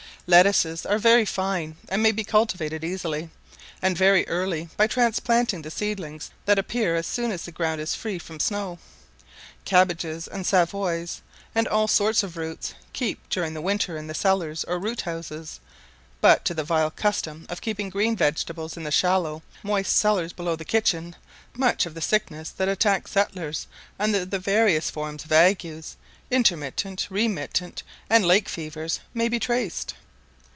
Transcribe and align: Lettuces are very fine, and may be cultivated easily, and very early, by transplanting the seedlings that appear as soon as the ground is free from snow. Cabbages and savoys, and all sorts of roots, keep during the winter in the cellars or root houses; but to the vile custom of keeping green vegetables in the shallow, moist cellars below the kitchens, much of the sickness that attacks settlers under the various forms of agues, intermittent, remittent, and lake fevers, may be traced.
Lettuces 0.27 0.85
are 0.85 0.99
very 0.99 1.25
fine, 1.25 1.75
and 1.89 2.01
may 2.01 2.13
be 2.13 2.23
cultivated 2.23 2.83
easily, 2.85 3.29
and 3.81 3.97
very 3.97 4.25
early, 4.29 4.69
by 4.77 4.85
transplanting 4.87 5.61
the 5.63 5.71
seedlings 5.71 6.29
that 6.45 6.57
appear 6.59 6.95
as 6.95 7.05
soon 7.05 7.31
as 7.31 7.43
the 7.43 7.51
ground 7.51 7.81
is 7.81 7.95
free 7.95 8.17
from 8.19 8.39
snow. 8.39 8.77
Cabbages 9.65 10.27
and 10.29 10.45
savoys, 10.47 11.21
and 11.55 11.67
all 11.67 11.87
sorts 11.87 12.21
of 12.23 12.37
roots, 12.37 12.75
keep 12.93 13.27
during 13.29 13.53
the 13.55 13.61
winter 13.61 13.97
in 13.97 14.05
the 14.07 14.13
cellars 14.13 14.63
or 14.65 14.79
root 14.79 15.01
houses; 15.01 15.59
but 16.21 16.45
to 16.45 16.53
the 16.53 16.63
vile 16.63 16.91
custom 16.91 17.45
of 17.49 17.59
keeping 17.59 17.89
green 17.89 18.15
vegetables 18.15 18.77
in 18.77 18.83
the 18.83 18.91
shallow, 18.91 19.41
moist 19.63 19.93
cellars 19.93 20.31
below 20.31 20.55
the 20.55 20.63
kitchens, 20.63 21.15
much 21.55 21.85
of 21.85 21.93
the 21.93 21.99
sickness 22.01 22.51
that 22.51 22.69
attacks 22.69 23.11
settlers 23.11 23.67
under 23.99 24.23
the 24.23 24.39
various 24.39 24.89
forms 24.89 25.25
of 25.25 25.31
agues, 25.33 25.97
intermittent, 26.29 27.07
remittent, 27.09 27.83
and 28.09 28.23
lake 28.25 28.47
fevers, 28.47 28.99
may 29.15 29.27
be 29.27 29.39
traced. 29.39 29.93